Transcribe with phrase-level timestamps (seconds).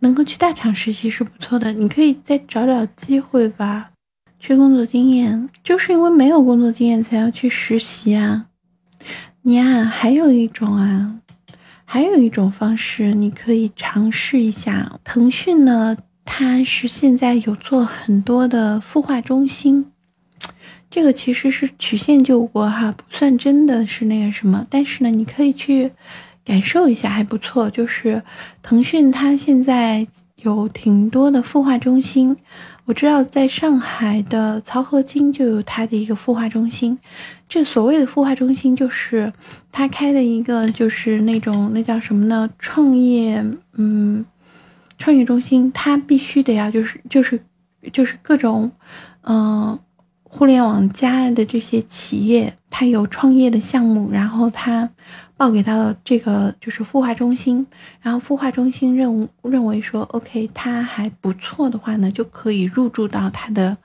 [0.00, 3.90] 能够去大厂实习是不错的，你可以再找找机会吧。
[4.38, 8.46] 缺工作经验，就是因为没有工作经验才要去实习啊。
[9.42, 11.16] 你啊，还有一种啊，
[11.84, 15.00] 还有一种方式，你可以尝试一下。
[15.02, 19.90] 腾讯呢，它是现在有做很多的孵化中心，
[20.88, 25.90] 这个其实是曲线救国哈，不算真的是那个什么，但是呢，你可以去。
[26.48, 28.22] 感受一下还不错，就是
[28.62, 30.06] 腾讯它现在
[30.36, 32.34] 有挺多的孵化中心，
[32.86, 36.98] 我知道在上海的漕河泾就有它的一个孵化中心。
[37.50, 39.30] 这所谓的孵化中心，就是
[39.70, 42.48] 他开的一个，就是那种那叫什么呢？
[42.58, 43.44] 创业，
[43.74, 44.24] 嗯，
[44.96, 47.38] 创业中心，它必须得要就是就是
[47.92, 48.72] 就是各种，
[49.24, 49.78] 嗯。
[50.28, 54.88] 互联网加的这些企业，它有创业的项目，然后它
[55.36, 57.66] 报给到这个就是孵化中心，
[58.02, 63.76] 然后孵化中心认认为说，OK，它还不错的话呢，就可以入驻到它的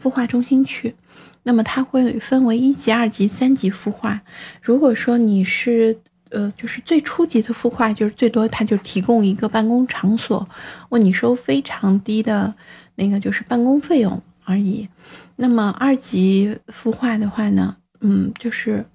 [0.00, 0.94] 孵化中心去。
[1.42, 4.20] 那么它会分为一级、二级、三级孵化。
[4.62, 5.98] 如果说你是
[6.30, 10.46] 呃，就是最初级的孵化，就是最多它就提供一个办公场所，
[10.90, 12.54] 问你收非常低的
[12.96, 14.88] 那个就是办公费用而已。
[15.36, 18.86] 那么二级孵化的话呢，嗯，就是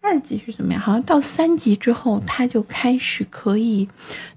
[0.00, 0.80] 二级是怎么样？
[0.80, 3.86] 好像到三级之后，它就开始可以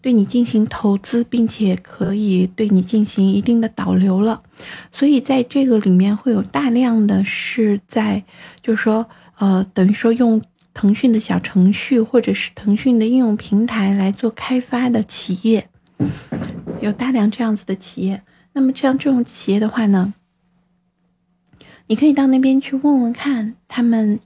[0.01, 4.43] 对你进行投资，并且可以对你进行一定的导流了。
[4.91, 8.23] 所以在这个里面会有大量的是在，
[8.61, 9.07] 就是说，
[9.39, 10.41] 呃，等于说用
[10.73, 15.69] 腾讯的小程序或者是腾讯的应用平台来做开发的企业，
[16.81, 18.21] 有大量这样子的企业。
[18.53, 20.13] 那么像这种企业的话呢？
[21.87, 24.19] 你可以到那边去问问看，他们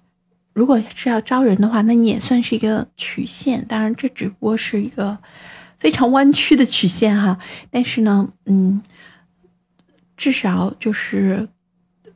[0.54, 3.66] 如果是要招人的话，那你也算是一个曲线。
[3.66, 5.18] 当然，这只不过是一个
[5.78, 7.38] 非常弯曲的曲线哈。
[7.70, 8.82] 但是呢，嗯，
[10.16, 11.48] 至少就是，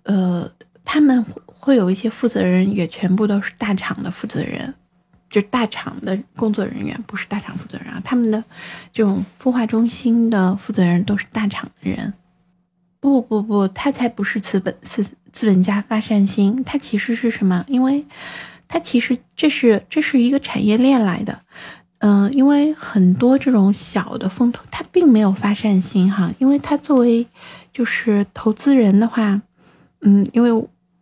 [0.03, 0.49] 呃，
[0.85, 4.73] 他们会有一些负责人，也全部都是大厂的负责人，
[5.29, 8.01] 就大厂的工作人员，不是大厂负责人啊。
[8.03, 8.41] 他们的
[8.93, 12.13] 这种孵化中心的负责人都是大厂的人。
[12.99, 17.65] 不不不，他才不是资本资资本家发善心，他其实是什么？
[17.67, 18.05] 因为，
[18.67, 21.41] 他其实这是这是一个产业链来的，
[21.99, 27.27] 嗯，因为很多这种小的风投，他并没有发善心哈，因为他作为
[27.73, 29.41] 就是投资人的话，
[30.01, 30.51] 嗯，因为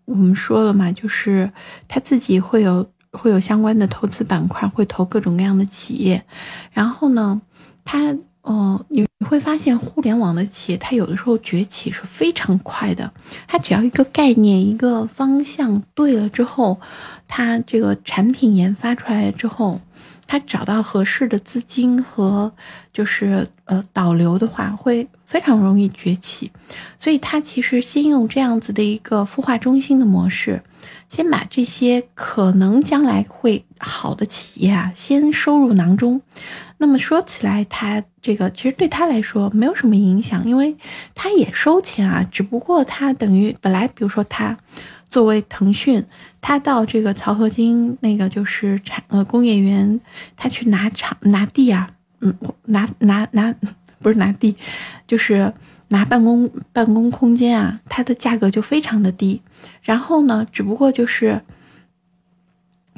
[0.05, 1.51] 我们说了嘛，就是
[1.87, 6.23] 他自己会有会有相关的投资板块，会投各种各样的企业，
[6.71, 7.41] 然后呢，
[7.83, 8.15] 他。
[8.41, 13.11] 哦，你你会发现互联网的企业，它有的时候崛起是非常快的。
[13.47, 16.79] 它只要一个概念、一个方向对了之后，
[17.27, 19.79] 它这个产品研发出来之后，
[20.25, 22.51] 它找到合适的资金和
[22.91, 26.51] 就是呃导流的话，会非常容易崛起。
[26.97, 30.63] 所以它其实先用这样子的一个孵化中心的模式，
[31.09, 36.21] 先把这些可能将来会好的企业啊，先收入囊中。
[36.79, 40.75] 那么说起来，它这个其实对他来说没有什么影响，因为
[41.15, 44.55] 他也收钱啊，只不过他等于本来，比如说他
[45.09, 46.05] 作为腾讯，
[46.39, 49.99] 他到这个漕河泾那个就是产呃工业园，
[50.37, 51.89] 他去拿厂拿地啊，
[52.19, 53.55] 嗯，拿拿拿
[53.99, 54.55] 不是拿地，
[55.07, 55.51] 就是
[55.87, 59.41] 拿办公办公空间啊，它的价格就非常的低，
[59.81, 61.41] 然后呢，只不过就是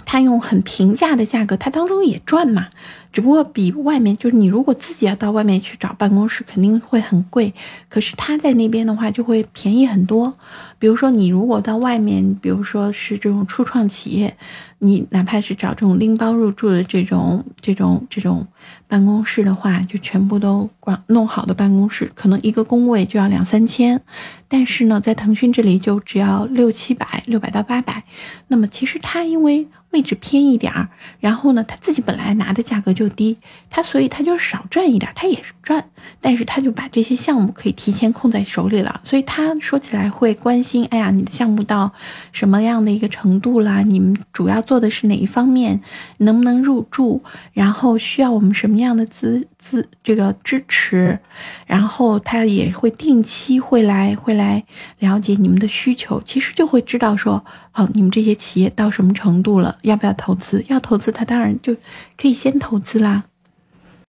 [0.05, 2.67] 他用很平价的价格，他当中也赚嘛。
[3.13, 7.53] 只不过比外面就是你如果自己要到外面去找办公室，肯定会很贵。
[7.87, 10.35] 可是他在那边的话就会便宜很多。
[10.79, 14.35] 比如说你如果到外面，比如说是这种初创企业，
[14.79, 18.45] 你哪怕是找这种拎包入住的这种这种这种
[18.87, 24.01] 办公室的话，就全部都管弄好的办公室，可能一个工位就要两三千。
[24.47, 28.03] 但是呢，在腾讯这里就只要六七百，六百到八百。
[28.47, 33.02] 那么其实他因为位置偏一点儿，然后呢，他自己本来拿的价格就。
[33.03, 33.37] 就低，
[33.69, 35.83] 他所以他就少赚一点，他也是赚，
[36.21, 41.91] 但是他就把这些项目可以提前控在手里了，所以他说起来会关心，哎呀，你的项目到
[42.31, 43.81] 什么样的一个程度啦？
[43.81, 45.81] 你们主要做的是哪一方面？
[46.19, 47.21] 能不能入驻？
[47.51, 51.19] 然后需要我们什么样的资资这个支持？
[51.67, 54.63] 然后他也会定期会来会来
[54.99, 57.43] 了解你们的需求，其实就会知道说，
[57.73, 59.77] 哦，你们这些企业到什么程度了？
[59.81, 60.63] 要不要投资？
[60.69, 61.75] 要投资，他当然就
[62.17, 62.92] 可以先投资。
[62.99, 63.32] 啦。